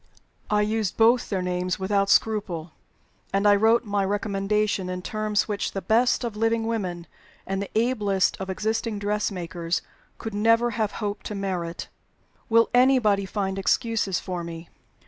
[0.49, 2.71] I used both their names without scruple;
[3.31, 7.05] and I wrote my recommendation in terms which the best of living women
[7.45, 9.83] and the ablest of existing dressmakers
[10.17, 11.87] could never have hoped to merit.
[12.49, 14.69] Will anybody find excuses for me?